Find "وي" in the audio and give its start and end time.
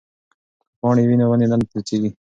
1.07-1.15